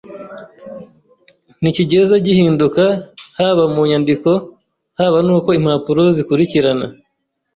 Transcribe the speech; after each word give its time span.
nticyigeze 1.61 2.15
gihinduka 2.25 2.83
haba 3.39 3.63
mu 3.73 3.81
nyandiko, 3.89 4.29
haba 4.99 5.17
n’uko 5.25 5.49
impapuro 5.59 6.03
zikurikirana. 6.15 6.85